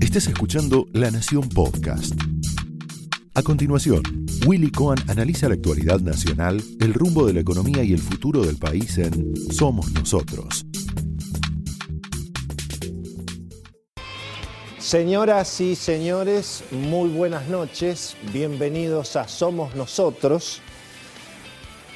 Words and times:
Estás 0.00 0.28
escuchando 0.28 0.86
La 0.92 1.10
Nación 1.10 1.48
Podcast. 1.48 2.14
A 3.34 3.42
continuación, 3.42 4.02
Willy 4.46 4.70
Cohen 4.70 4.98
analiza 5.08 5.48
la 5.48 5.54
actualidad 5.54 6.00
nacional, 6.00 6.62
el 6.80 6.94
rumbo 6.94 7.26
de 7.26 7.34
la 7.34 7.40
economía 7.40 7.82
y 7.82 7.92
el 7.92 7.98
futuro 7.98 8.42
del 8.42 8.56
país 8.56 8.96
en 8.98 9.34
Somos 9.50 9.92
Nosotros. 9.92 10.64
Señoras 14.78 15.60
y 15.60 15.74
señores, 15.74 16.64
muy 16.70 17.10
buenas 17.10 17.48
noches, 17.48 18.16
bienvenidos 18.32 19.16
a 19.16 19.26
Somos 19.28 19.74
Nosotros. 19.74 20.62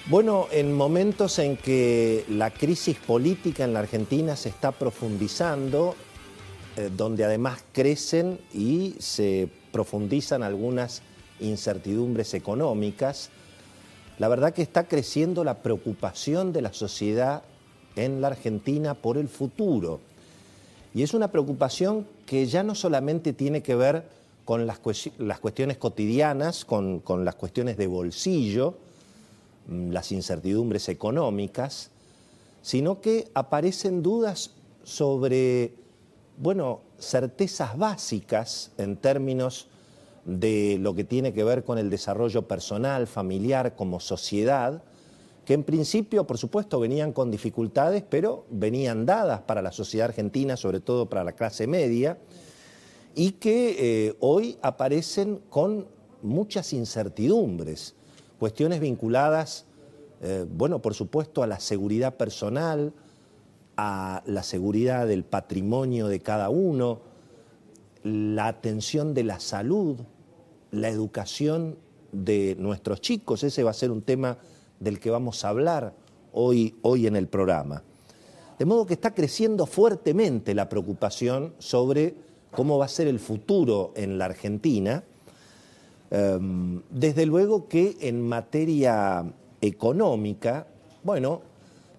Bueno, 0.08 0.48
en 0.50 0.72
momentos 0.72 1.38
en 1.38 1.56
que 1.56 2.24
la 2.28 2.50
crisis 2.50 2.96
política 2.96 3.64
en 3.64 3.72
la 3.72 3.80
Argentina 3.80 4.34
se 4.34 4.48
está 4.48 4.72
profundizando, 4.72 5.94
eh, 6.76 6.90
donde 6.96 7.24
además 7.24 7.62
crecen 7.72 8.40
y 8.52 8.96
se 8.98 9.48
profundizan 9.70 10.42
algunas 10.42 11.02
incertidumbres 11.38 12.34
económicas, 12.34 13.30
la 14.18 14.28
verdad 14.28 14.52
que 14.52 14.62
está 14.62 14.88
creciendo 14.88 15.44
la 15.44 15.62
preocupación 15.62 16.52
de 16.52 16.62
la 16.62 16.72
sociedad 16.72 17.42
en 17.96 18.20
la 18.20 18.28
Argentina 18.28 18.94
por 18.94 19.16
el 19.16 19.28
futuro. 19.28 20.00
Y 20.92 21.02
es 21.02 21.14
una 21.14 21.28
preocupación 21.30 22.06
que 22.26 22.46
ya 22.46 22.62
no 22.62 22.74
solamente 22.74 23.32
tiene 23.32 23.62
que 23.62 23.76
ver 23.76 24.04
con 24.44 24.66
las, 24.66 24.78
cuestiones 24.80 25.76
cotidianas, 25.76 26.64
con, 26.64 27.02
las 27.24 27.34
cuestiones 27.36 27.76
de 27.76 27.86
bolsillo, 27.86 28.74
las 29.70 30.12
incertidumbres 30.12 30.88
económicas, 30.88 31.90
sino 32.60 33.00
que 33.00 33.30
aparecen 33.34 34.02
dudas 34.02 34.50
sobre, 34.82 35.74
bueno, 36.36 36.80
certezas 36.98 37.78
básicas 37.78 38.72
en 38.76 38.96
términos 38.96 39.68
de 40.24 40.76
lo 40.80 40.94
que 40.94 41.04
tiene 41.04 41.32
que 41.32 41.44
ver 41.44 41.64
con 41.64 41.78
el 41.78 41.88
desarrollo 41.88 42.46
personal, 42.46 43.06
familiar, 43.06 43.74
como 43.76 44.00
sociedad, 44.00 44.82
que 45.44 45.54
en 45.54 45.64
principio, 45.64 46.26
por 46.26 46.36
supuesto, 46.36 46.78
venían 46.78 47.12
con 47.12 47.30
dificultades, 47.30 48.04
pero 48.08 48.44
venían 48.50 49.06
dadas 49.06 49.40
para 49.40 49.62
la 49.62 49.72
sociedad 49.72 50.08
argentina, 50.08 50.56
sobre 50.56 50.80
todo 50.80 51.08
para 51.08 51.24
la 51.24 51.32
clase 51.32 51.66
media, 51.66 52.18
y 53.14 53.32
que 53.32 53.76
eh, 53.78 54.16
hoy 54.20 54.58
aparecen 54.62 55.40
con 55.48 55.86
muchas 56.22 56.72
incertidumbres, 56.72 57.94
cuestiones 58.40 58.80
vinculadas, 58.80 59.66
eh, 60.22 60.46
bueno, 60.50 60.80
por 60.80 60.94
supuesto, 60.94 61.42
a 61.42 61.46
la 61.46 61.60
seguridad 61.60 62.16
personal, 62.16 62.94
a 63.76 64.22
la 64.24 64.42
seguridad 64.42 65.06
del 65.06 65.24
patrimonio 65.24 66.08
de 66.08 66.20
cada 66.20 66.48
uno, 66.48 67.02
la 68.02 68.48
atención 68.48 69.12
de 69.12 69.24
la 69.24 69.40
salud, 69.40 69.98
la 70.70 70.88
educación 70.88 71.76
de 72.12 72.56
nuestros 72.58 73.02
chicos. 73.02 73.44
Ese 73.44 73.62
va 73.62 73.72
a 73.72 73.74
ser 73.74 73.90
un 73.90 74.00
tema 74.00 74.38
del 74.80 74.98
que 74.98 75.10
vamos 75.10 75.44
a 75.44 75.50
hablar 75.50 75.94
hoy, 76.32 76.78
hoy 76.80 77.06
en 77.06 77.16
el 77.16 77.28
programa. 77.28 77.82
De 78.58 78.64
modo 78.64 78.86
que 78.86 78.94
está 78.94 79.14
creciendo 79.14 79.66
fuertemente 79.66 80.54
la 80.54 80.70
preocupación 80.70 81.54
sobre 81.58 82.14
cómo 82.50 82.78
va 82.78 82.86
a 82.86 82.88
ser 82.88 83.06
el 83.06 83.18
futuro 83.18 83.92
en 83.96 84.16
la 84.16 84.24
Argentina. 84.24 85.04
Em, 86.10 86.82
desde 86.90 87.24
luego 87.24 87.68
que 87.68 87.96
en 88.00 88.20
materia 88.20 89.24
económica, 89.60 90.66
bueno, 91.04 91.42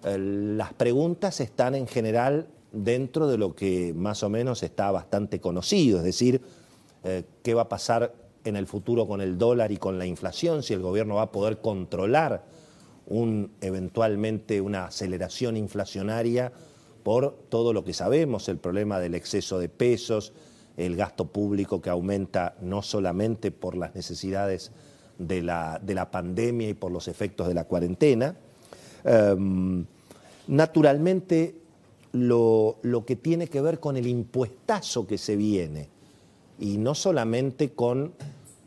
eh, 0.04 0.18
las 0.18 0.74
preguntas 0.74 1.40
están 1.40 1.74
en 1.74 1.86
general 1.86 2.48
dentro 2.72 3.26
de 3.26 3.38
lo 3.38 3.54
que 3.54 3.94
más 3.94 4.22
o 4.22 4.28
menos 4.28 4.62
está 4.62 4.90
bastante 4.90 5.40
conocido, 5.40 5.98
es 5.98 6.04
decir, 6.04 6.42
eh, 7.04 7.24
qué 7.42 7.54
va 7.54 7.62
a 7.62 7.68
pasar 7.68 8.14
en 8.44 8.56
el 8.56 8.66
futuro 8.66 9.06
con 9.06 9.20
el 9.20 9.38
dólar 9.38 9.72
y 9.72 9.76
con 9.76 9.98
la 9.98 10.06
inflación, 10.06 10.62
si 10.62 10.74
el 10.74 10.80
gobierno 10.80 11.16
va 11.16 11.22
a 11.22 11.32
poder 11.32 11.58
controlar 11.58 12.44
un, 13.06 13.52
eventualmente 13.60 14.60
una 14.60 14.86
aceleración 14.86 15.56
inflacionaria 15.56 16.52
por 17.02 17.34
todo 17.48 17.72
lo 17.72 17.84
que 17.84 17.92
sabemos, 17.92 18.48
el 18.48 18.58
problema 18.58 19.00
del 19.00 19.14
exceso 19.14 19.58
de 19.58 19.68
pesos, 19.68 20.32
el 20.76 20.96
gasto 20.96 21.26
público 21.26 21.80
que 21.80 21.90
aumenta 21.90 22.54
no 22.60 22.82
solamente 22.82 23.50
por 23.50 23.76
las 23.76 23.94
necesidades 23.94 24.72
de 25.18 25.42
la, 25.42 25.80
de 25.82 25.94
la 25.94 26.10
pandemia 26.10 26.68
y 26.68 26.74
por 26.74 26.90
los 26.90 27.08
efectos 27.08 27.48
de 27.48 27.54
la 27.54 27.64
cuarentena. 27.64 28.36
Em, 29.04 29.84
naturalmente, 30.46 31.62
lo, 32.12 32.78
que 33.06 33.16
tiene 33.16 33.48
que 33.48 33.60
ver 33.60 33.80
con 33.80 33.96
el 33.96 34.06
impuestazo 34.06 35.06
que 35.06 35.18
se 35.18 35.36
viene, 35.36 35.88
y 36.58 36.76
no 36.78 36.94
solamente 36.94 37.72
con 37.72 38.12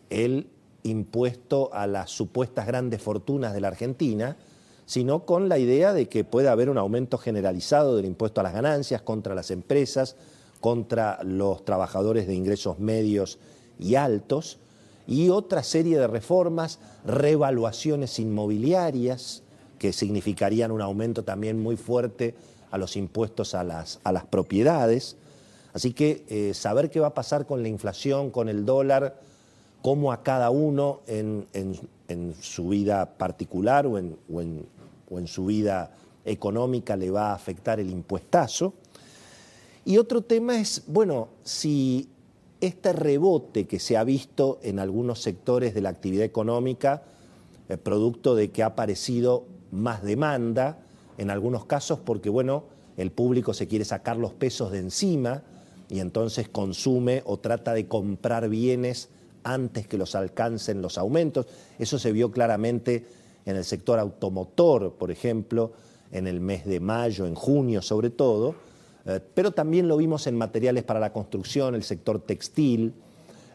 el 0.10 0.48
impuesto 0.84 1.74
a 1.74 1.88
las 1.88 2.12
supuestas 2.12 2.68
grandes 2.68 3.02
fortunas 3.02 3.54
de 3.54 3.62
la 3.62 3.70
Argentina, 3.70 4.38
sino 4.86 5.26
con 5.26 5.50
la 5.50 5.58
idea 5.58 5.94
de 5.94 6.08
que 6.08 6.24
puede 6.24 6.48
haber 6.48 6.70
un 6.70 6.78
aumento 6.78 7.18
generalizado 7.18 7.96
del 7.96 8.06
impuesto 8.06 8.42
a 8.42 8.44
las 8.44 8.54
ganancias 8.54 9.02
contra 9.02 9.34
las 9.34 9.50
empresas, 9.50 10.16
contra 10.60 11.20
los 11.24 11.64
trabajadores 11.66 12.28
de 12.28 12.36
ingresos 12.36 12.80
medios 12.80 13.38
y 13.80 13.96
altos, 13.96 14.58
y 15.08 15.30
otra 15.30 15.64
serie 15.64 16.00
de 16.00 16.08
reformas, 16.08 16.80
revaluaciones 17.06 18.20
inmobiliarias, 18.20 19.44
que 19.78 19.94
significarían 19.94 20.72
un 20.72 20.82
aumento 20.82 21.24
también 21.24 21.62
muy 21.62 21.76
fuerte 21.76 22.36
a 22.72 22.78
los 22.78 22.96
impuestos 22.96 23.54
a 23.54 23.64
las, 23.64 24.00
a 24.04 24.12
las 24.12 24.26
propiedades. 24.26 25.18
Así 25.74 25.94
que 25.94 26.24
eh, 26.30 26.54
saber 26.54 26.90
qué 26.90 27.00
va 27.00 27.08
a 27.08 27.14
pasar 27.14 27.46
con 27.46 27.62
la 27.62 27.68
inflación, 27.68 28.32
con 28.32 28.50
el 28.50 28.66
dólar, 28.66 29.20
cómo 29.82 30.12
a 30.12 30.24
cada 30.24 30.50
uno 30.50 31.02
en, 31.06 31.46
su 32.42 32.70
vida 32.70 33.18
particular 33.18 33.86
o 33.86 34.00
en, 34.00 34.18
o 34.30 35.20
en 35.20 35.28
su 35.28 35.46
vida 35.46 35.92
económica 36.24 36.96
le 36.96 37.12
va 37.12 37.32
a 37.32 37.36
afectar 37.36 37.80
el 37.80 37.90
impuestazo. 37.90 38.74
Y 39.86 40.00
otro 40.00 40.24
tema 40.24 40.60
es, 40.60 40.84
bueno, 40.88 41.30
si 41.44 42.10
este 42.60 42.92
rebote 42.92 43.66
que 43.66 43.80
se 43.80 43.98
ha 43.98 44.04
visto 44.04 44.60
en 44.64 44.80
algunos 44.80 45.22
sectores 45.22 45.76
de 45.76 45.82
la 45.82 45.90
actividad 45.90 46.26
económica, 46.26 47.04
eh, 47.70 47.78
producto 47.78 48.36
de 48.36 48.50
que 48.50 48.64
ha 48.64 48.68
aparecido 48.68 49.46
más 49.72 50.02
demanda, 50.04 50.80
en 51.18 51.30
algunos 51.30 51.66
casos 51.66 52.00
porque, 52.00 52.30
bueno, 52.30 52.64
el 52.98 53.12
público 53.12 53.54
se 53.54 53.68
quiere 53.68 53.86
sacar 53.86 54.18
los 54.18 54.34
pesos 54.34 54.72
de 54.72 54.80
encima 54.80 55.44
y 55.90 56.00
entonces 56.00 56.50
consume 56.50 57.22
o 57.26 57.38
trata 57.38 57.74
de 57.74 57.88
comprar 57.88 58.50
bienes 58.50 59.10
antes 59.44 59.88
que 59.88 59.98
los 59.98 60.16
alcancen 60.16 60.82
los 60.82 60.98
aumentos. 60.98 61.46
Eso 61.78 62.00
se 62.00 62.12
vio 62.12 62.32
claramente 62.32 63.06
en 63.46 63.56
el 63.56 63.64
sector 63.64 64.00
automotor, 64.00 64.94
por 64.94 65.12
ejemplo, 65.12 65.74
en 66.12 66.26
el 66.26 66.40
mes 66.40 66.66
de 66.66 66.80
mayo, 66.80 67.28
en 67.28 67.36
junio 67.36 67.82
sobre 67.82 68.10
todo, 68.10 68.56
eh, 69.06 69.20
pero 69.34 69.52
también 69.52 69.88
lo 69.88 69.98
vimos 69.98 70.28
en 70.28 70.36
materiales 70.36 70.84
para 70.84 71.00
la 71.00 71.14
construcción, 71.14 71.76
el 71.76 71.84
sector 71.84 72.20
textil. 72.20 72.94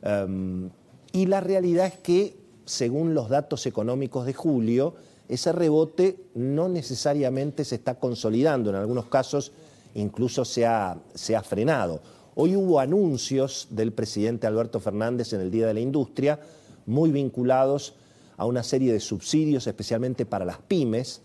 Em, 0.02 0.70
y 1.12 1.26
la 1.26 1.40
realidad 1.40 1.86
es 1.86 1.98
que, 1.98 2.36
según 2.64 3.14
los 3.14 3.28
datos 3.28 3.66
económicos 3.66 4.26
de 4.26 4.34
julio, 4.34 4.94
ese 5.28 5.52
rebote 5.52 6.24
no 6.34 6.68
necesariamente 6.68 7.64
se 7.64 7.76
está 7.76 7.96
consolidando, 7.96 8.70
en 8.70 8.76
algunos 8.76 9.06
casos 9.06 9.52
incluso 9.94 10.44
se 10.44 10.66
ha, 10.66 10.98
se 11.14 11.34
ha 11.34 11.42
frenado. 11.42 12.00
Hoy 12.36 12.54
hubo 12.54 12.78
anuncios 12.78 13.68
del 13.70 13.92
presidente 13.92 14.46
Alberto 14.46 14.78
Fernández 14.78 15.32
en 15.32 15.40
el 15.40 15.50
Día 15.50 15.66
de 15.66 15.74
la 15.74 15.80
Industria, 15.80 16.38
muy 16.86 17.10
vinculados 17.10 17.94
a 18.36 18.46
una 18.46 18.62
serie 18.62 18.92
de 18.92 19.00
subsidios, 19.00 19.66
especialmente 19.66 20.24
para 20.24 20.44
las 20.44 20.58
pymes. 20.58 21.22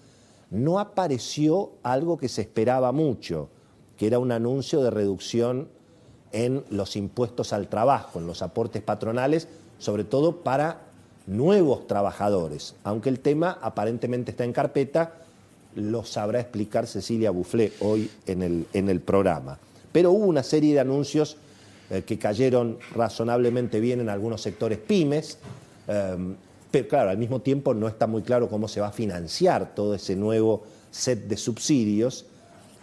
No 0.50 0.80
apareció 0.80 1.74
algo 1.84 2.18
que 2.18 2.28
se 2.28 2.42
esperaba 2.42 2.92
mucho, 2.92 3.50
que 3.98 4.08
era 4.08 4.20
un 4.20 4.32
anuncio 4.32 4.84
de 4.84 4.90
reducción 4.90 5.68
en 6.32 6.64
los 6.70 6.96
impuestos 6.96 7.54
al 7.54 7.68
trabajo, 7.68 8.20
en 8.20 8.28
los 8.28 8.42
aportes 8.42 8.82
patronales, 8.82 9.48
sobre 9.80 10.04
todo 10.04 10.38
para 10.38 10.82
nuevos 11.28 11.88
trabajadores. 11.88 12.76
Aunque 12.84 13.10
el 13.10 13.20
tema 13.20 13.58
aparentemente 13.62 14.32
está 14.32 14.44
en 14.44 14.54
carpeta, 14.54 15.14
lo 15.76 16.06
sabrá 16.06 16.40
explicar 16.40 16.88
Cecilia 16.88 17.32
Bufflé 17.32 17.74
hoy 17.80 18.10
en 18.26 18.42
el, 18.42 18.68
en 18.74 18.90
el 18.90 19.02
programa. 19.02 19.58
Pero 19.92 20.12
hubo 20.12 20.26
una 20.26 20.44
serie 20.44 20.74
de 20.74 20.80
anuncios 20.80 21.38
eh, 21.90 22.04
que 22.06 22.18
cayeron 22.18 22.80
razonablemente 22.94 23.80
bien 23.80 24.00
en 24.02 24.10
algunos 24.10 24.42
sectores 24.42 24.80
pymes, 24.80 25.38
em, 25.88 26.36
pero 26.72 26.88
claro, 26.88 27.10
al 27.12 27.18
mismo 27.18 27.42
tiempo 27.42 27.74
no 27.74 27.88
está 27.88 28.08
muy 28.08 28.22
claro 28.22 28.50
cómo 28.50 28.68
se 28.68 28.82
va 28.82 28.88
a 28.88 28.92
financiar 28.92 29.74
todo 29.76 29.96
ese 29.96 30.16
nuevo 30.16 30.64
set 30.92 31.28
de 31.28 31.38
subsidios, 31.38 32.26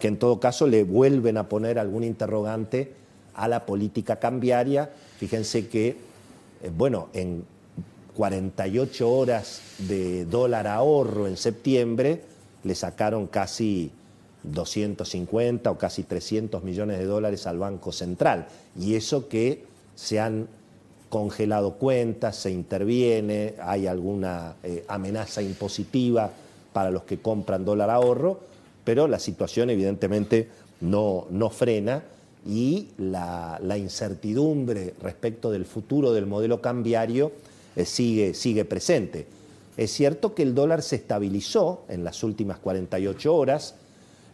que 0.02 0.08
en 0.08 0.16
todo 0.16 0.40
caso 0.40 0.66
le 0.66 0.82
vuelven 0.82 1.36
a 1.36 1.48
poner 1.48 1.78
algún 1.78 2.02
interrogante 2.02 2.92
a 3.34 3.46
la 3.46 3.64
política 3.64 4.16
cambiaria. 4.16 4.90
Fíjense 5.16 5.68
que, 5.68 5.90
eh, 5.90 6.70
bueno, 6.76 7.06
en 7.12 7.44
48 8.16 9.08
horas 9.08 9.62
de 9.78 10.24
dólar 10.24 10.66
ahorro 10.66 11.28
en 11.28 11.36
septiembre, 11.36 12.20
le 12.64 12.74
sacaron 12.74 13.28
casi 13.28 13.92
250 14.42 15.70
o 15.70 15.78
casi 15.78 16.02
300 16.02 16.64
millones 16.64 16.98
de 16.98 17.04
dólares 17.04 17.46
al 17.46 17.60
Banco 17.60 17.92
Central. 17.92 18.48
Y 18.76 18.96
eso 18.96 19.28
que 19.28 19.62
se 19.94 20.18
han 20.18 20.48
congelado 21.10 21.74
cuentas, 21.74 22.34
se 22.34 22.50
interviene, 22.50 23.54
hay 23.60 23.86
alguna 23.86 24.56
eh, 24.64 24.84
amenaza 24.88 25.42
impositiva 25.42 26.32
para 26.72 26.90
los 26.90 27.04
que 27.04 27.18
compran 27.20 27.64
dólar 27.64 27.90
ahorro, 27.90 28.50
pero 28.84 29.08
la 29.08 29.18
situación 29.18 29.70
evidentemente 29.70 30.48
no, 30.80 31.26
no 31.30 31.50
frena 31.50 32.02
y 32.46 32.88
la, 32.98 33.60
incertidumbre 33.76 34.94
respecto 35.00 35.50
del 35.50 35.64
futuro 35.64 36.12
del 36.12 36.26
modelo 36.26 36.60
cambiario 36.60 37.32
eh, 37.76 37.84
sigue, 37.84 38.34
sigue 38.34 38.64
presente. 38.64 39.26
Es 39.76 39.92
cierto 39.92 40.34
que 40.34 40.42
el 40.42 40.54
dólar 40.54 40.82
se 40.82 40.96
estabilizó 40.96 41.84
en 41.88 42.04
las 42.04 42.22
últimas 42.22 42.58
48 42.58 43.34
horas, 43.34 43.76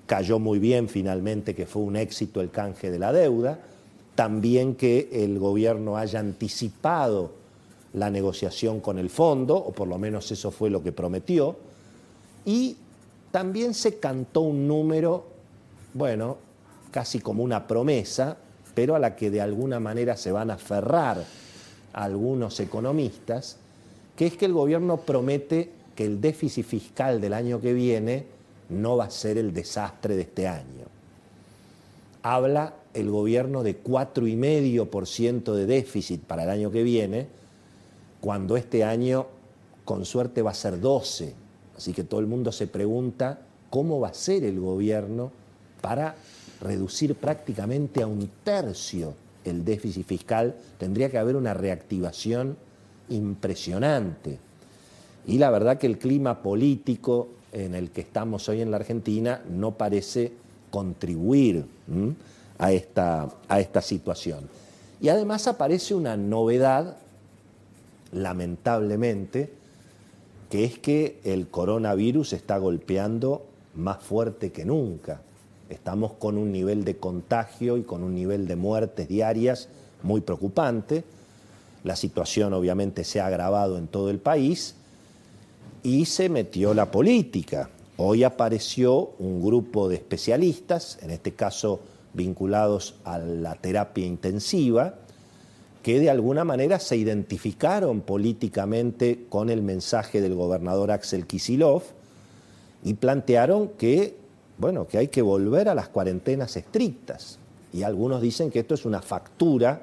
cayó 0.06 0.38
muy 0.38 0.58
bien 0.58 0.88
finalmente 0.88 1.54
que 1.54 1.66
fue 1.66 1.82
un 1.82 1.96
éxito 1.96 2.40
el 2.40 2.50
canje 2.50 2.90
de 2.90 2.98
la 2.98 3.12
deuda, 3.12 3.60
también 4.14 4.74
que 4.74 5.08
el 5.12 5.38
gobierno 5.38 5.96
haya 5.96 6.18
anticipado 6.18 7.32
la 7.92 8.10
negociación 8.10 8.80
con 8.80 8.98
el 8.98 9.10
fondo, 9.10 9.56
o 9.56 9.72
por 9.72 9.86
lo 9.86 9.98
menos 9.98 10.30
eso 10.32 10.50
fue 10.50 10.70
lo 10.70 10.82
que 10.82 10.92
prometió, 10.92 11.56
y 12.44 12.76
también 13.30 13.74
se 13.74 13.98
cantó 13.98 14.42
un 14.42 14.66
número, 14.66 15.26
bueno, 15.94 16.38
casi 16.90 17.20
como 17.20 17.42
una 17.42 17.66
promesa, 17.66 18.36
pero 18.74 18.94
a 18.94 18.98
la 18.98 19.16
que 19.16 19.30
de 19.30 19.40
alguna 19.40 19.80
manera 19.80 20.16
se 20.16 20.32
van 20.32 20.50
a 20.50 20.54
aferrar 20.54 21.24
algunos 21.92 22.60
economistas, 22.60 23.56
que 24.16 24.26
es 24.26 24.36
que 24.36 24.46
el 24.46 24.52
gobierno 24.52 24.98
promete 24.98 25.70
que 25.94 26.04
el 26.04 26.20
déficit 26.20 26.64
fiscal 26.64 27.20
del 27.20 27.32
año 27.32 27.60
que 27.60 27.72
viene 27.72 28.26
no 28.68 28.96
va 28.96 29.04
a 29.04 29.10
ser 29.10 29.38
el 29.38 29.52
desastre 29.52 30.14
de 30.16 30.22
este 30.22 30.46
año. 30.46 30.86
Habla 32.22 32.74
el 32.94 33.10
gobierno 33.10 33.62
de 33.62 33.82
4,5% 33.82 35.54
de 35.54 35.66
déficit 35.66 36.22
para 36.22 36.44
el 36.44 36.50
año 36.50 36.70
que 36.70 36.82
viene, 36.82 37.26
cuando 38.20 38.56
este 38.56 38.84
año 38.84 39.26
con 39.84 40.04
suerte 40.04 40.42
va 40.42 40.50
a 40.50 40.54
ser 40.54 40.80
12. 40.80 41.47
Así 41.78 41.92
que 41.92 42.04
todo 42.04 42.18
el 42.20 42.26
mundo 42.26 42.52
se 42.52 42.66
pregunta 42.66 43.38
cómo 43.70 44.00
va 44.00 44.08
a 44.08 44.14
ser 44.14 44.42
el 44.42 44.58
gobierno 44.58 45.30
para 45.80 46.16
reducir 46.60 47.14
prácticamente 47.14 48.02
a 48.02 48.08
un 48.08 48.28
tercio 48.42 49.14
el 49.44 49.64
déficit 49.64 50.04
fiscal. 50.04 50.56
Tendría 50.76 51.08
que 51.08 51.18
haber 51.18 51.36
una 51.36 51.54
reactivación 51.54 52.56
impresionante. 53.08 54.40
Y 55.26 55.38
la 55.38 55.50
verdad 55.50 55.78
que 55.78 55.86
el 55.86 55.98
clima 55.98 56.42
político 56.42 57.28
en 57.52 57.76
el 57.76 57.90
que 57.90 58.00
estamos 58.00 58.48
hoy 58.48 58.60
en 58.60 58.72
la 58.72 58.78
Argentina 58.78 59.40
no 59.48 59.72
parece 59.72 60.32
contribuir 60.70 61.64
a 62.58 62.72
esta, 62.72 63.30
situación. 63.82 64.48
Y 65.00 65.10
además 65.10 65.46
aparece 65.46 65.94
una 65.94 66.16
novedad, 66.16 66.96
lamentablemente, 68.10 69.52
que 70.50 70.64
es 70.64 70.78
que 70.78 71.20
el 71.24 71.48
coronavirus 71.48 72.32
está 72.32 72.58
golpeando 72.58 73.44
más 73.74 74.02
fuerte 74.02 74.50
que 74.50 74.64
nunca. 74.64 75.20
Estamos 75.68 76.12
con 76.14 76.38
un 76.38 76.50
nivel 76.50 76.84
de 76.84 76.96
contagio 76.96 77.76
y 77.76 77.82
con 77.82 78.02
un 78.02 78.14
nivel 78.14 78.48
de 78.48 78.56
muertes 78.56 79.08
diarias 79.08 79.68
muy 80.02 80.22
preocupante. 80.22 81.04
La 81.84 81.96
situación 81.96 82.54
obviamente 82.54 83.04
se 83.04 83.20
ha 83.20 83.26
agravado 83.26 83.76
en 83.76 83.86
todo 83.86 84.10
el 84.10 84.18
país 84.18 84.74
y 85.82 86.06
se 86.06 86.28
metió 86.28 86.72
la 86.72 86.90
política. 86.90 87.68
Hoy 87.98 88.24
apareció 88.24 89.12
un 89.18 89.42
grupo 89.42 89.88
de 89.88 89.96
especialistas, 89.96 90.98
en 91.02 91.10
este 91.10 91.32
caso 91.32 91.80
vinculados 92.14 92.94
a 93.04 93.18
la 93.18 93.54
terapia 93.56 94.06
intensiva, 94.06 94.94
que 95.88 96.00
de 96.00 96.10
alguna 96.10 96.44
manera 96.44 96.78
se 96.80 96.98
identificaron 96.98 98.02
políticamente 98.02 99.24
con 99.30 99.48
el 99.48 99.62
mensaje 99.62 100.20
del 100.20 100.34
gobernador 100.34 100.90
Axel 100.90 101.26
Kisilov 101.26 101.82
y 102.84 102.92
plantearon 102.92 103.68
que, 103.68 104.14
bueno, 104.58 104.86
que 104.86 104.98
hay 104.98 105.08
que 105.08 105.22
volver 105.22 105.66
a 105.66 105.74
las 105.74 105.88
cuarentenas 105.88 106.58
estrictas. 106.58 107.38
Y 107.72 107.84
algunos 107.84 108.20
dicen 108.20 108.50
que 108.50 108.58
esto 108.58 108.74
es 108.74 108.84
una 108.84 109.00
factura 109.00 109.80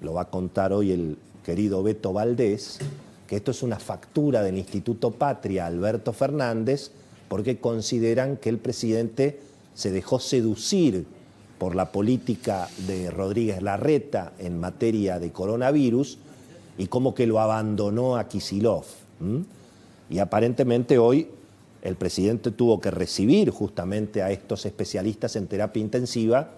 lo 0.00 0.14
va 0.14 0.22
a 0.22 0.30
contar 0.30 0.72
hoy 0.72 0.90
el 0.90 1.16
querido 1.44 1.84
Beto 1.84 2.12
Valdés, 2.12 2.80
que 3.28 3.36
esto 3.36 3.52
es 3.52 3.62
una 3.62 3.78
factura 3.78 4.42
del 4.42 4.58
Instituto 4.58 5.12
Patria 5.12 5.66
Alberto 5.66 6.12
Fernández, 6.12 6.90
porque 7.28 7.60
consideran 7.60 8.36
que 8.36 8.48
el 8.48 8.58
presidente 8.58 9.38
se 9.74 9.92
dejó 9.92 10.18
seducir 10.18 11.06
por 11.58 11.74
la 11.74 11.92
política 11.92 12.68
de 12.86 13.10
Rodríguez 13.10 13.62
Larreta 13.62 14.32
en 14.38 14.58
materia 14.58 15.18
de 15.18 15.32
coronavirus 15.32 16.18
y 16.78 16.86
como 16.86 17.14
que 17.14 17.26
lo 17.26 17.40
abandonó 17.40 18.16
a 18.16 18.28
Kisilov. 18.28 18.84
Y 20.10 20.18
aparentemente 20.18 20.98
hoy 20.98 21.28
el 21.82 21.96
presidente 21.96 22.50
tuvo 22.50 22.80
que 22.80 22.90
recibir 22.90 23.50
justamente 23.50 24.22
a 24.22 24.30
estos 24.30 24.66
especialistas 24.66 25.36
en 25.36 25.46
terapia 25.46 25.80
intensiva 25.80 26.50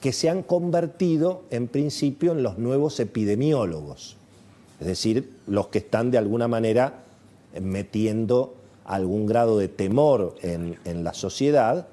que 0.00 0.12
se 0.12 0.30
han 0.30 0.42
convertido 0.42 1.42
en 1.50 1.68
principio 1.68 2.32
en 2.32 2.42
los 2.42 2.58
nuevos 2.58 3.00
epidemiólogos, 3.00 4.16
es 4.80 4.86
decir, 4.86 5.30
los 5.46 5.68
que 5.68 5.78
están 5.78 6.10
de 6.10 6.18
alguna 6.18 6.48
manera 6.48 7.02
metiendo 7.60 8.54
algún 8.84 9.26
grado 9.26 9.58
de 9.58 9.68
temor 9.68 10.34
en, 10.42 11.04
la 11.04 11.14
sociedad, 11.14 11.88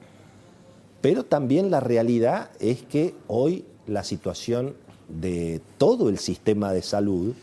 pero 1.02 1.24
también 1.24 1.72
la 1.72 1.80
realidad 1.80 2.50
es 2.60 2.82
que 2.84 3.14
hoy 3.28 3.66
la 3.86 4.04
situación 4.04 4.76
de 5.08 5.62
todo 5.78 6.10
el 6.10 6.18
sistema 6.18 6.74
de 6.74 6.82
salud 6.82 7.34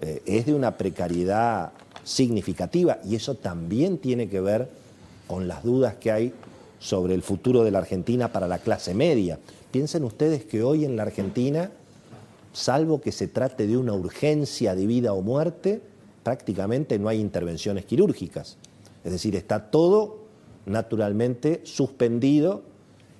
eh, 0.00 0.22
es 0.26 0.46
de 0.46 0.54
una 0.54 0.76
precariedad 0.76 1.72
significativa 2.04 2.98
y 3.04 3.14
eso 3.14 3.34
también 3.34 3.98
tiene 3.98 4.28
que 4.28 4.40
ver 4.40 4.68
con 5.26 5.48
las 5.48 5.62
dudas 5.62 5.94
que 5.94 6.10
hay 6.10 6.32
sobre 6.78 7.14
el 7.14 7.22
futuro 7.22 7.62
de 7.62 7.70
la 7.70 7.78
Argentina 7.78 8.32
para 8.32 8.48
la 8.48 8.58
clase 8.58 8.94
media. 8.94 9.38
Piensen 9.70 10.02
ustedes 10.04 10.44
que 10.44 10.62
hoy 10.62 10.84
en 10.84 10.96
la 10.96 11.04
Argentina, 11.04 11.70
salvo 12.52 13.00
que 13.00 13.12
se 13.12 13.28
trate 13.28 13.66
de 13.66 13.76
una 13.76 13.92
urgencia 13.92 14.74
de 14.74 14.86
vida 14.86 15.12
o 15.12 15.22
muerte, 15.22 15.80
prácticamente 16.22 16.98
no 16.98 17.08
hay 17.08 17.20
intervenciones 17.20 17.84
quirúrgicas. 17.84 18.56
Es 19.04 19.12
decir, 19.12 19.36
está 19.36 19.70
todo 19.70 20.18
naturalmente 20.66 21.60
suspendido 21.64 22.62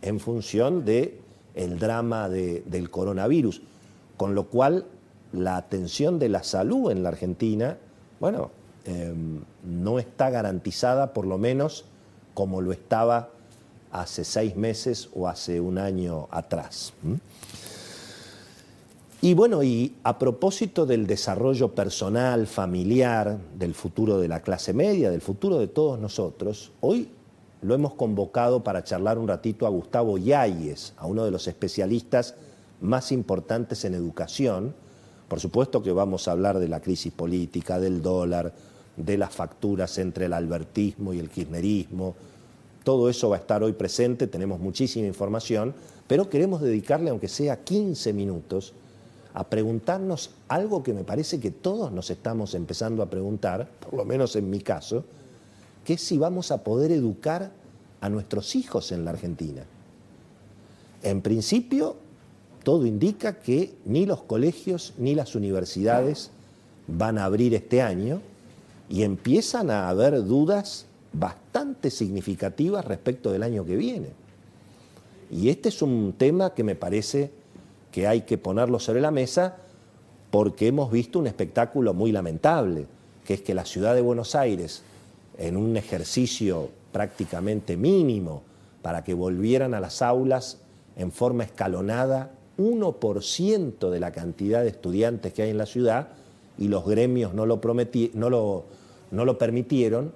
en 0.03 0.21
función 0.21 0.85
del 0.85 1.19
el 1.55 1.79
drama 1.79 2.29
del 2.29 2.91
coronavirus, 2.91 3.63
con 4.17 4.35
lo 4.35 4.47
cual 4.49 4.87
la 5.33 5.57
atención 5.57 6.19
de 6.19 6.29
la 6.29 6.43
salud 6.43 6.91
en 6.91 7.03
la 7.03 7.11
Argentina, 7.11 7.79
bueno, 8.19 8.51
em, 8.85 9.41
no 9.65 9.99
está 9.99 10.31
garantizada 10.31 11.13
por 11.13 11.27
lo 11.27 11.39
menos 11.39 11.85
como 12.35 12.61
lo 12.61 12.73
estaba 12.73 13.31
hace 13.93 14.25
seis 14.25 14.57
meses 14.57 15.11
o 15.15 15.29
hace 15.29 15.61
un 15.61 15.79
año 15.79 16.29
atrás. 16.31 16.93
Y 19.23 19.35
bueno, 19.35 19.63
y 19.63 19.97
a 20.03 20.19
propósito 20.19 20.87
del 20.87 21.07
desarrollo 21.07 21.75
personal, 21.75 22.47
familiar, 22.47 23.39
del 23.59 23.75
futuro 23.75 24.19
de 24.19 24.29
la 24.29 24.41
clase 24.41 24.73
media, 24.73 25.11
del 25.11 25.21
futuro 25.21 25.59
de 25.59 25.67
todos 25.67 25.99
nosotros, 25.99 26.73
hoy 26.81 27.11
lo 27.63 27.75
hemos 27.75 27.95
convocado 27.95 28.65
para 28.65 28.85
charlar 28.85 29.19
un 29.19 29.29
ratito 29.29 29.67
a 29.67 29.71
Gustavo 29.71 30.19
Yáñez, 30.19 30.95
a 30.97 31.07
uno 31.07 31.25
de 31.25 31.31
los 31.31 31.47
especialistas 31.47 32.35
más 32.81 33.13
importantes 33.13 33.85
en 33.85 33.95
educación. 33.95 34.75
Por 35.29 35.41
supuesto 35.41 35.83
que 35.83 35.93
vamos 35.93 36.27
a 36.27 36.33
hablar 36.33 36.59
de 36.59 36.69
la 36.69 36.81
crisis 36.81 37.13
política, 37.13 37.79
del 37.79 38.03
dólar, 38.03 38.53
de 38.97 39.19
las 39.19 39.35
facturas 39.35 39.99
entre 39.99 40.27
el 40.27 40.33
albertismo 40.33 41.13
y 41.13 41.19
el 41.19 41.31
kirchnerismo, 41.31 42.15
todo 42.85 43.11
eso 43.11 43.29
va 43.29 43.37
a 43.37 43.41
estar 43.41 43.63
hoy 43.63 43.73
presente, 43.73 44.27
tenemos 44.27 44.59
muchísima 44.59 45.07
información, 45.07 45.75
pero 46.07 46.31
queremos 46.31 46.63
dedicarle, 46.63 47.11
aunque 47.11 47.29
sea 47.29 47.63
15 47.63 48.13
minutos, 48.13 48.73
a 49.35 49.49
preguntarnos 49.49 50.31
algo 50.49 50.83
que 50.83 50.93
me 50.93 51.05
parece 51.05 51.39
que 51.39 51.51
todos 51.51 51.93
nos 51.93 52.11
estamos 52.11 52.55
empezando 52.55 53.03
a 53.03 53.11
preguntar, 53.11 53.69
por 53.81 53.95
lo 53.95 54.05
menos 54.05 54.35
en 54.35 54.51
mi 54.51 54.61
caso, 54.61 55.05
que 55.85 55.95
es 55.95 56.01
si 56.01 56.19
vamos 56.19 56.51
a 56.51 56.63
poder 56.63 56.93
educar 56.93 57.51
a 58.01 58.09
nuestros 58.09 58.57
hijos 58.57 58.93
en 58.93 59.05
la 59.05 59.13
Argentina. 59.13 59.65
En 61.03 61.23
principio, 61.23 61.97
todo 62.63 62.87
indica 62.87 63.39
que 63.41 63.75
ni 63.85 64.07
los 64.07 64.23
colegios 64.23 64.95
ni 64.99 65.15
las 65.15 65.35
universidades 65.35 66.31
van 66.87 67.19
a 67.19 67.25
abrir 67.25 67.55
este 67.55 67.83
año 67.83 68.21
y 68.89 69.03
empiezan 69.03 69.71
a 69.71 69.89
haber 69.89 70.25
dudas 70.25 70.87
bastante 71.13 71.91
significativas 71.91 72.85
respecto 72.85 73.33
del 73.33 73.43
año 73.43 73.65
que 73.65 73.77
viene. 73.77 74.09
Y 75.31 75.49
este 75.49 75.69
es 75.69 75.81
un 75.81 76.15
tema 76.17 76.55
que 76.55 76.65
me 76.65 76.75
parece 76.75 77.31
que 77.93 78.07
hay 78.07 78.23
que 78.23 78.39
ponerlo 78.39 78.79
sobre 78.79 79.01
la 79.01 79.11
mesa 79.11 79.57
porque 80.31 80.69
hemos 80.69 80.91
visto 80.91 81.19
un 81.19 81.27
espectáculo 81.27 81.95
muy 81.95 82.13
lamentable, 82.13 82.87
que 83.25 83.35
es 83.35 83.43
que 83.43 83.55
la 83.55 83.65
ciudad 83.65 83.95
de 83.95 84.01
Buenos 84.01 84.35
Aires, 84.35 84.83
en 85.41 85.57
un 85.57 85.77
ejercicio 85.77 86.69
prácticamente 86.93 87.77
mínimo 87.77 88.43
para 88.83 89.03
que 89.03 89.15
volvieran 89.15 89.75
a 89.75 89.81
las 89.81 90.03
aulas 90.03 90.59
en 90.97 91.11
forma 91.11 91.45
escalonada 91.45 92.33
1% 92.59 93.91
de 93.91 94.01
la 94.01 94.13
cantidad 94.13 94.63
de 94.63 94.69
estudiantes 94.69 95.33
que 95.33 95.43
hay 95.43 95.51
en 95.51 95.59
la 95.59 95.67
ciudad 95.67 96.09
y 96.59 96.69
los 96.69 96.87
gremios 96.87 97.33
no 97.33 97.47
lo, 97.47 97.61
permitieron 99.39 100.13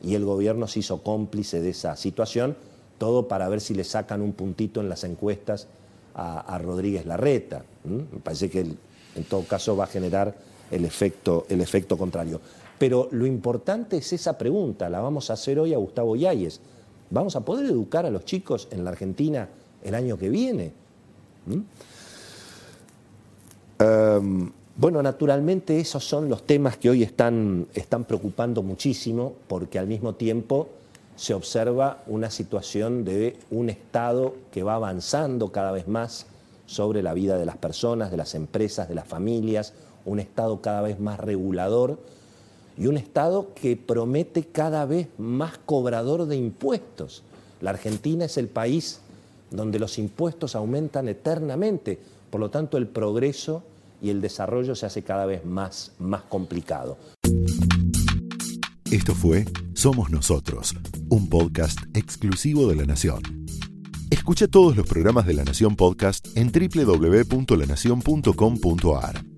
y 0.00 0.14
el 0.14 0.24
gobierno 0.24 0.68
se 0.68 0.78
hizo 0.78 1.02
cómplice 1.02 1.60
de 1.60 1.70
esa 1.70 1.96
situación, 1.96 2.56
todo 2.98 3.26
para 3.26 3.48
ver 3.48 3.60
si 3.60 3.74
le 3.74 3.82
sacan 3.82 4.22
un 4.22 4.32
puntito 4.32 4.80
en 4.80 4.88
las 4.88 5.02
encuestas 5.02 5.66
a, 6.14 6.58
Rodríguez 6.58 7.04
Larreta. 7.04 7.64
Me 7.84 8.20
parece 8.20 8.48
que 8.48 8.60
en 8.60 9.24
todo 9.28 9.42
caso 9.44 9.76
va 9.76 9.84
a 9.84 9.88
generar 9.88 10.36
el 10.70 10.84
efecto 10.84 11.96
contrario. 11.96 12.40
Pero 12.78 13.08
lo 13.10 13.26
importante 13.26 13.96
es 13.96 14.12
esa 14.12 14.38
pregunta, 14.38 14.88
la 14.88 15.00
vamos 15.00 15.30
a 15.30 15.32
hacer 15.32 15.58
hoy 15.58 15.74
a 15.74 15.78
Gustavo 15.78 16.14
Yáñez. 16.16 16.60
¿Vamos 17.10 17.36
a 17.36 17.44
poder 17.44 17.66
educar 17.66 18.06
a 18.06 18.10
los 18.10 18.24
chicos 18.24 18.68
en 18.70 18.84
la 18.84 18.90
Argentina 18.90 19.48
el 19.82 19.94
año 19.94 20.18
que 20.18 20.28
viene? 20.28 20.72
Em, 23.78 24.50
bueno, 24.76 25.02
naturalmente 25.02 25.80
esos 25.80 26.04
son 26.04 26.28
los 26.28 26.44
temas 26.44 26.76
que 26.76 26.90
hoy 26.90 27.02
están, 27.02 27.66
están 27.74 28.04
preocupando 28.04 28.62
muchísimo 28.62 29.34
porque 29.48 29.78
al 29.78 29.86
mismo 29.86 30.14
tiempo 30.14 30.68
se 31.16 31.34
observa 31.34 32.02
una 32.06 32.30
situación 32.30 33.04
de 33.04 33.36
un 33.50 33.70
Estado 33.70 34.36
que 34.52 34.62
va 34.62 34.74
avanzando 34.74 35.50
cada 35.50 35.72
vez 35.72 35.88
más 35.88 36.26
sobre 36.66 37.02
la 37.02 37.14
vida 37.14 37.38
de 37.38 37.46
las 37.46 37.56
personas, 37.56 38.10
de 38.10 38.18
las 38.18 38.34
empresas, 38.34 38.88
de 38.88 38.94
las 38.94 39.08
familias, 39.08 39.72
un 40.04 40.20
Estado 40.20 40.60
cada 40.60 40.82
vez 40.82 41.00
más 41.00 41.18
regulador 41.18 41.98
y 42.78 42.86
un 42.86 42.96
Estado 42.96 43.52
que 43.54 43.76
promete 43.76 44.44
cada 44.44 44.86
vez 44.86 45.08
más 45.18 45.58
cobrador 45.58 46.26
de 46.26 46.36
impuestos. 46.36 47.22
La 47.60 47.70
Argentina 47.70 48.24
es 48.24 48.38
el 48.38 48.48
país 48.48 49.00
donde 49.50 49.78
los 49.78 49.98
impuestos 49.98 50.54
aumentan 50.54 51.08
eternamente, 51.08 51.98
por 52.30 52.40
lo 52.40 52.50
tanto 52.50 52.76
el 52.76 52.86
progreso 52.86 53.62
y 54.00 54.10
el 54.10 54.20
desarrollo 54.20 54.76
se 54.76 54.86
hace 54.86 55.02
cada 55.02 55.26
vez 55.26 55.44
más, 55.44 55.90
más 55.98 56.22
complicado. 56.22 56.96
Esto 58.90 59.14
fue 59.14 59.44
Somos 59.74 60.08
Nosotros, 60.10 60.74
un 61.10 61.28
podcast 61.28 61.78
exclusivo 61.94 62.66
de 62.68 62.76
La 62.76 62.86
Nación. 62.86 63.20
Escucha 64.10 64.48
todos 64.48 64.74
los 64.76 64.86
programas 64.86 65.26
de 65.26 65.34
La 65.34 65.44
Nación 65.44 65.76
Podcast 65.76 66.26
en 66.36 66.50
www.lanacion.com.ar. 66.50 69.37